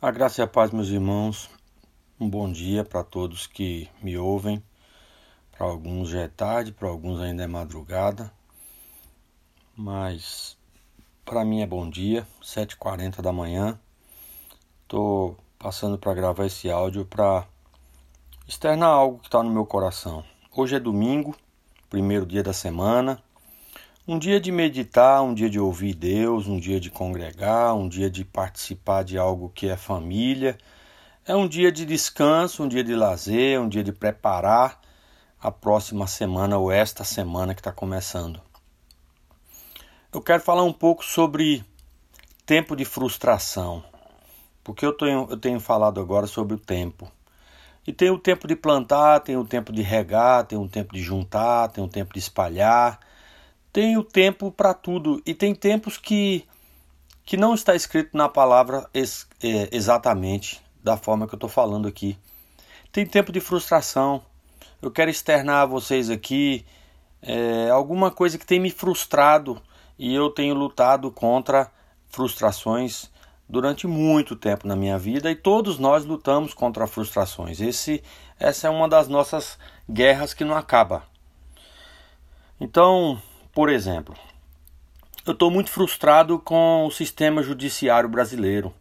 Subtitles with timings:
[0.00, 1.50] A graça e a paz, meus irmãos.
[2.20, 4.62] Um bom dia para todos que me ouvem.
[5.50, 8.32] Para alguns já é tarde, para alguns ainda é madrugada.
[9.76, 10.56] Mas
[11.24, 13.76] para mim é bom dia, 7h40 da manhã.
[14.84, 17.44] Estou passando para gravar esse áudio para
[18.46, 20.24] externar algo que está no meu coração.
[20.54, 21.34] Hoje é domingo,
[21.90, 23.20] primeiro dia da semana.
[24.10, 28.08] Um dia de meditar, um dia de ouvir Deus, um dia de congregar, um dia
[28.08, 30.56] de participar de algo que é família.
[31.26, 34.80] É um dia de descanso, um dia de lazer, um dia de preparar
[35.38, 38.40] a próxima semana ou esta semana que está começando.
[40.10, 41.62] Eu quero falar um pouco sobre
[42.46, 43.84] tempo de frustração,
[44.64, 47.12] porque eu tenho, eu tenho falado agora sobre o tempo.
[47.86, 51.02] E tem o tempo de plantar, tem o tempo de regar, tem o tempo de
[51.02, 52.98] juntar, tem o tempo de espalhar
[53.72, 56.46] tem o tempo para tudo e tem tempos que
[57.24, 62.16] que não está escrito na palavra é, exatamente da forma que eu estou falando aqui.
[62.90, 64.22] Tem tempo de frustração.
[64.80, 66.64] Eu quero externar a vocês aqui
[67.20, 69.60] é, alguma coisa que tem me frustrado
[69.98, 71.70] e eu tenho lutado contra
[72.06, 73.10] frustrações
[73.46, 77.60] durante muito tempo na minha vida e todos nós lutamos contra frustrações.
[77.60, 78.02] Esse,
[78.40, 79.58] essa é uma das nossas
[79.90, 81.02] guerras que não acaba.
[82.60, 83.20] Então,
[83.58, 84.14] por exemplo,
[85.26, 88.72] eu estou muito frustrado com o sistema judiciário brasileiro.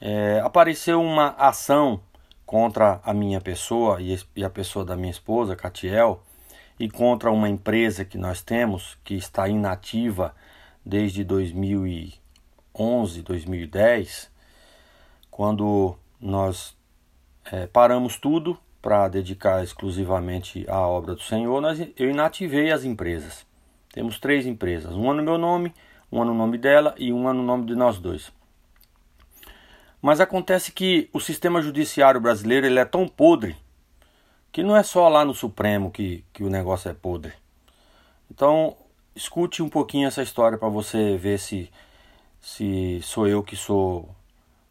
[0.00, 2.00] É, apareceu uma ação
[2.44, 6.20] contra a minha pessoa e a pessoa da minha esposa, Catiel,
[6.76, 10.34] e contra uma empresa que nós temos que está inativa
[10.84, 14.28] desde 2011, 2010,
[15.30, 16.76] quando nós
[17.52, 23.46] é, paramos tudo para dedicar exclusivamente à obra do Senhor, nós, eu inativei as empresas.
[23.92, 25.74] Temos três empresas, uma no meu nome,
[26.10, 28.32] uma no nome dela e uma no nome de nós dois.
[30.00, 33.56] Mas acontece que o sistema judiciário brasileiro ele é tão podre
[34.52, 37.32] que não é só lá no Supremo que, que o negócio é podre.
[38.30, 38.76] Então,
[39.14, 41.70] escute um pouquinho essa história para você ver se,
[42.40, 44.08] se sou eu que sou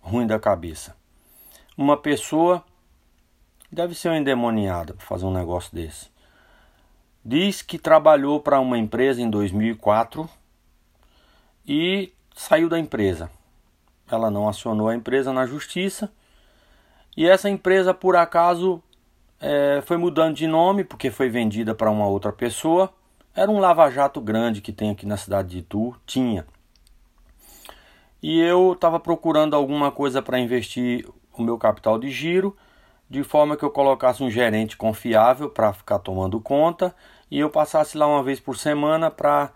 [0.00, 0.96] ruim da cabeça.
[1.76, 2.64] Uma pessoa
[3.70, 6.11] deve ser endemoniada para fazer um negócio desse.
[7.24, 10.28] Diz que trabalhou para uma empresa em 2004
[11.66, 13.30] e saiu da empresa.
[14.10, 16.12] Ela não acionou a empresa na justiça
[17.16, 18.82] e essa empresa, por acaso,
[19.38, 22.92] é, foi mudando de nome porque foi vendida para uma outra pessoa.
[23.34, 26.46] Era um lava-jato grande que tem aqui na cidade de Itu, tinha.
[28.22, 32.56] E eu estava procurando alguma coisa para investir o meu capital de giro
[33.12, 36.94] de forma que eu colocasse um gerente confiável para ficar tomando conta
[37.30, 39.52] e eu passasse lá uma vez por semana para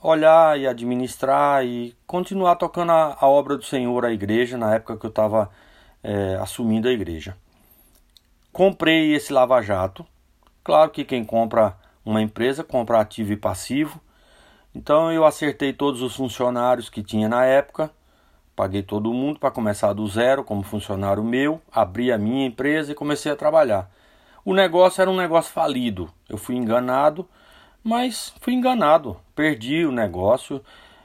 [0.00, 4.96] olhar e administrar e continuar tocando a, a, obra do Senhor à igreja na época
[4.96, 5.50] que eu estava
[6.04, 7.36] é, assumindo a igreja.
[8.52, 10.06] Comprei esse lava-jato.
[10.62, 14.00] Claro que quem compra uma empresa compra ativo e passivo.
[14.72, 17.90] Então eu acertei todos os funcionários que tinha na época
[18.56, 22.94] Paguei todo mundo para começar do zero como funcionário meu, abri a minha empresa e
[22.94, 23.90] comecei a trabalhar.
[24.44, 26.08] O negócio era um negócio falido.
[26.28, 27.28] Eu fui enganado,
[27.82, 29.16] mas fui enganado.
[29.34, 30.60] Perdi o negócio.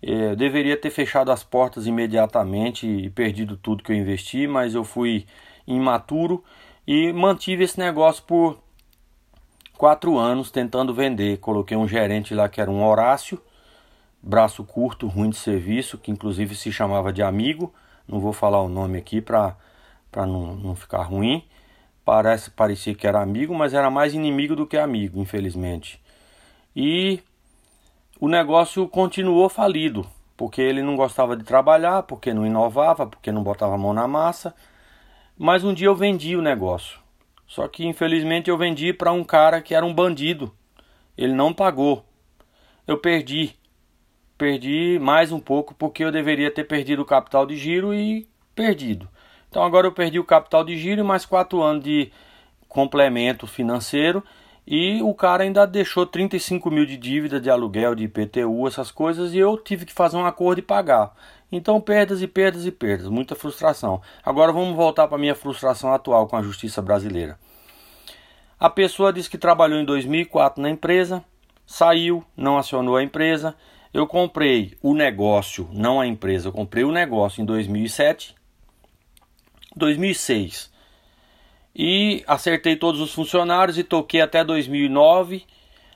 [0.00, 4.84] É, deveria ter fechado as portas imediatamente e perdido tudo que eu investi, mas eu
[4.84, 5.26] fui
[5.66, 6.44] imaturo
[6.86, 8.58] e mantive esse negócio por
[9.76, 11.38] quatro anos tentando vender.
[11.38, 13.40] Coloquei um gerente lá que era um Horácio
[14.22, 17.74] braço curto, ruim de serviço, que inclusive se chamava de amigo.
[18.06, 19.56] Não vou falar o nome aqui para
[20.14, 21.44] não, não ficar ruim.
[22.04, 26.00] Parece parecia que era amigo, mas era mais inimigo do que amigo, infelizmente.
[26.74, 27.20] E
[28.20, 30.06] o negócio continuou falido,
[30.36, 34.08] porque ele não gostava de trabalhar, porque não inovava, porque não botava a mão na
[34.08, 34.54] massa.
[35.36, 37.00] Mas um dia eu vendi o negócio.
[37.46, 40.52] Só que infelizmente eu vendi para um cara que era um bandido.
[41.16, 42.04] Ele não pagou.
[42.86, 43.54] Eu perdi
[44.42, 48.26] perdi mais um pouco porque eu deveria ter perdido o capital de giro e
[48.56, 49.08] perdido.
[49.48, 52.10] Então agora eu perdi o capital de giro e mais quatro anos de
[52.68, 54.20] complemento financeiro
[54.66, 59.32] e o cara ainda deixou 35 mil de dívida de aluguel, de IPTU, essas coisas,
[59.32, 61.14] e eu tive que fazer um acordo e pagar.
[61.52, 64.02] Então perdas e perdas e perdas, muita frustração.
[64.24, 67.38] Agora vamos voltar para a minha frustração atual com a justiça brasileira.
[68.58, 71.24] A pessoa disse que trabalhou em 2004 na empresa,
[71.64, 73.54] saiu, não acionou a empresa,
[73.92, 78.34] eu comprei o negócio, não a empresa, eu comprei o negócio em 2007,
[79.76, 80.72] 2006.
[81.74, 85.44] E acertei todos os funcionários e toquei até 2009.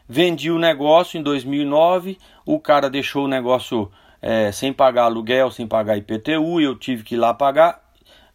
[0.08, 2.18] Vendi o negócio em 2009.
[2.46, 3.90] O cara deixou o negócio
[4.22, 7.82] é, sem pagar aluguel, sem pagar IPTU, eu tive que ir lá pagar.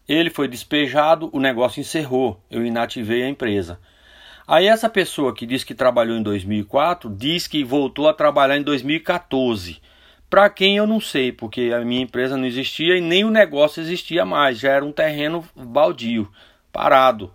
[0.08, 3.80] Ele foi despejado, o negócio encerrou, eu inativei a empresa.
[4.52, 8.62] Aí essa pessoa que disse que trabalhou em 2004 diz que voltou a trabalhar em
[8.62, 9.82] 2014.
[10.30, 13.82] Para quem eu não sei, porque a minha empresa não existia e nem o negócio
[13.82, 16.30] existia mais, já era um terreno baldio,
[16.70, 17.32] parado.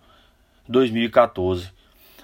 [0.69, 1.73] 2014.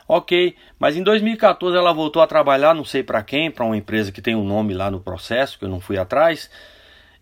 [0.06, 4.12] Ok, mas em 2014 ela voltou a trabalhar, não sei para quem, para uma empresa
[4.12, 6.50] que tem um nome lá no processo, que eu não fui atrás.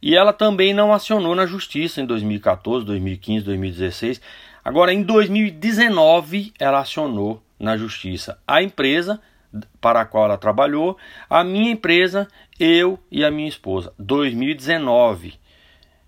[0.03, 4.21] E ela também não acionou na justiça em 2014, 2015, 2016.
[4.65, 9.21] Agora, em 2019, ela acionou na justiça a empresa
[9.81, 10.97] para a qual ela trabalhou,
[11.29, 12.29] a minha empresa,
[12.59, 13.93] eu e a minha esposa.
[13.99, 15.35] 2019,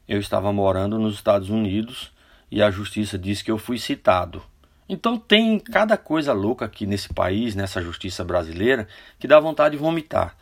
[0.09, 2.13] eu estava morando nos Estados Unidos
[2.51, 4.43] e a justiça disse que eu fui citado.
[4.89, 8.87] Então tem cada coisa louca aqui nesse país, nessa justiça brasileira,
[9.19, 10.37] que dá vontade de vomitar.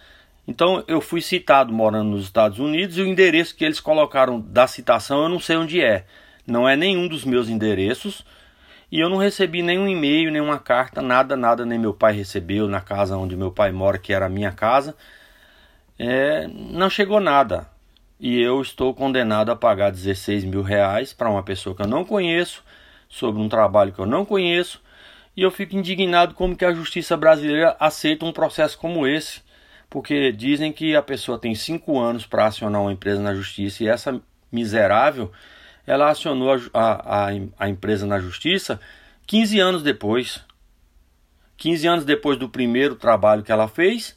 [0.47, 4.67] Então eu fui citado morando nos Estados Unidos e o endereço que eles colocaram da
[4.67, 6.05] citação eu não sei onde é.
[6.47, 8.25] Não é nenhum dos meus endereços
[8.91, 12.81] e eu não recebi nenhum e-mail, nenhuma carta, nada, nada, nem meu pai recebeu na
[12.81, 14.97] casa onde meu pai mora, que era a minha casa.
[15.99, 17.69] É, não chegou nada.
[18.19, 22.05] E eu estou condenado a pagar 16 mil reais para uma pessoa que eu não
[22.05, 22.65] conheço
[23.09, 24.81] sobre um trabalho que eu não conheço
[25.37, 29.41] e eu fico indignado como que a justiça brasileira aceita um processo como esse,
[29.89, 33.89] porque dizem que a pessoa tem cinco anos para acionar uma empresa na justiça e
[33.89, 34.21] essa
[34.53, 35.33] miserável
[35.91, 37.29] ela acionou a, a,
[37.59, 38.81] a empresa na justiça
[39.27, 40.41] 15 anos depois.
[41.57, 44.17] 15 anos depois do primeiro trabalho que ela fez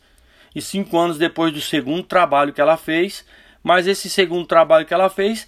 [0.54, 3.26] e 5 anos depois do segundo trabalho que ela fez,
[3.64, 5.48] mas esse segundo trabalho que ela fez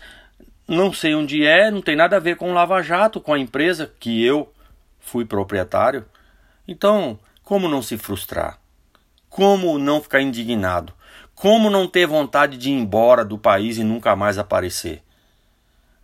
[0.68, 3.39] não sei onde é, não tem nada a ver com o Lava Jato, com a
[3.39, 4.51] empresa que eu
[5.00, 6.06] fui proprietário.
[6.68, 8.60] Então, como não se frustrar?
[9.30, 10.92] Como não ficar indignado?
[11.36, 15.05] Como não ter vontade de ir embora do país e nunca mais aparecer?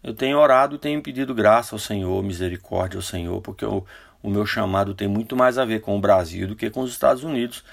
[0.03, 3.85] Eu tenho orado e tenho pedido graça ao Senhor, misericórdia ao Senhor, porque o,
[4.23, 6.91] o meu chamado tem muito mais a ver com o Brasil do que com os
[6.91, 7.63] Estados Unidos.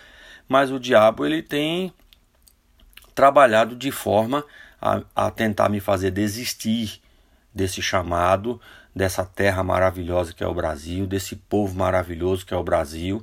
[0.49, 1.93] Mas o diabo ele tem
[3.15, 4.45] trabalhado de forma
[4.81, 7.01] a, a tentar me fazer desistir
[7.53, 8.61] desse chamado,
[8.95, 13.23] dessa terra maravilhosa que é o Brasil, desse povo maravilhoso que é o Brasil.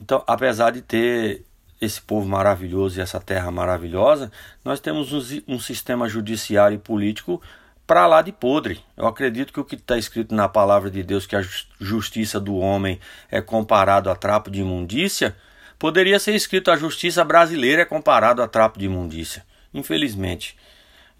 [0.00, 1.44] Então, apesar de ter
[1.80, 4.30] esse povo maravilhoso e essa terra maravilhosa,
[4.64, 7.40] nós temos um, um sistema judiciário e político
[7.88, 8.80] para lá de podre.
[8.96, 11.42] Eu acredito que o que está escrito na palavra de Deus, que a
[11.80, 15.34] justiça do homem é comparado a trapo de imundícia,
[15.76, 20.56] poderia ser escrito a justiça brasileira é comparado a trapo de imundícia infelizmente.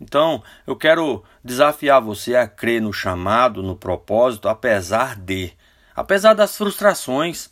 [0.00, 5.52] Então, eu quero desafiar você a crer no chamado, no propósito, apesar de,
[5.94, 7.50] apesar das frustrações,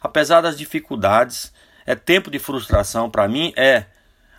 [0.00, 1.52] apesar das dificuldades.
[1.86, 3.52] É tempo de frustração para mim?
[3.56, 3.86] É.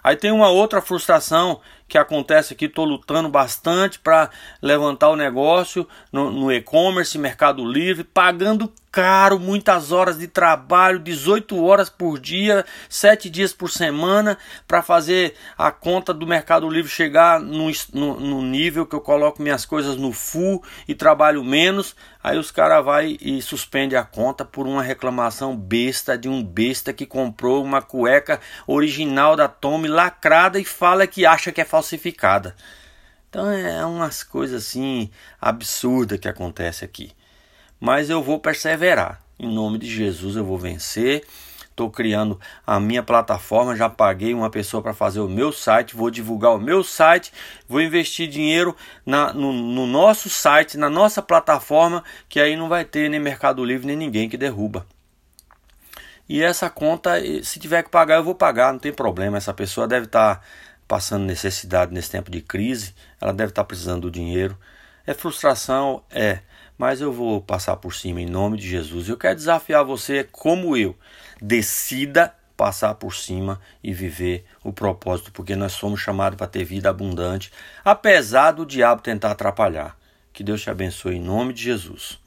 [0.03, 4.29] Aí tem uma outra frustração que acontece aqui, estou lutando bastante para
[4.61, 11.61] levantar o negócio no, no e-commerce, Mercado Livre, pagando caro, muitas horas de trabalho, 18
[11.61, 17.41] horas por dia, 7 dias por semana, para fazer a conta do Mercado Livre chegar
[17.41, 21.93] no, no, no, nível que eu coloco minhas coisas no full e trabalho menos.
[22.23, 26.93] Aí os caras vai e suspende a conta por uma reclamação besta de um besta
[26.93, 32.55] que comprou uma cueca original da Tommy lacrada e fala que acha que é falsificada.
[33.29, 37.11] Então é umas coisas assim absurdas que acontece aqui
[37.79, 39.21] mas eu vou perseverar.
[39.37, 41.25] Em nome de Jesus eu vou vencer.
[41.75, 46.09] Estou criando a minha plataforma, já paguei uma pessoa para fazer o meu site, vou
[46.09, 47.33] divulgar o meu site,
[47.67, 48.73] vou investir dinheiro
[49.05, 53.65] na, no, no nosso site, na nossa plataforma, que aí não vai ter nem Mercado
[53.65, 54.87] Livre nem ninguém que derruba.
[56.29, 59.35] E essa conta, se tiver que pagar, eu vou pagar, não tem problema.
[59.35, 60.41] Essa pessoa deve estar tá
[60.87, 64.57] passando necessidade nesse tempo de crise, ela deve estar tá precisando do dinheiro.
[65.05, 66.01] É frustração?
[66.09, 66.39] É
[66.77, 69.07] mas eu vou passar por cima em nome de Jesus.
[69.07, 70.95] Eu quero desafiar você, como eu,
[71.41, 76.89] decida passar por cima e viver o propósito, porque nós somos chamados para ter vida
[76.89, 77.51] abundante,
[77.83, 79.97] apesar do diabo tentar atrapalhar.
[80.31, 82.24] Que Deus te abençoe em nome de Jesus.